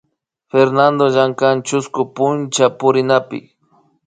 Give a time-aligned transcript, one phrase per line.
[0.53, 3.39] Fernando llankan chusku punchapurinapi